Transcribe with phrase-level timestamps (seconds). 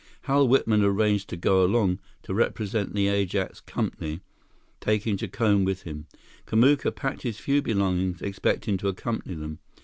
[0.23, 4.19] Hal Whitman arranged to go along to represent the Ajax Company,
[4.79, 6.07] taking Jacome with him.
[6.47, 9.59] Kamuka packed his few belongings, expecting to accompany them.